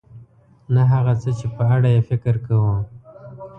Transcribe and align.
نه 0.73 0.83
هغه 0.91 1.13
څه 1.21 1.29
چې 1.39 1.47
په 1.55 1.63
اړه 1.75 1.89
یې 1.95 2.01
فکر 2.09 2.35
کوو. 2.45 2.75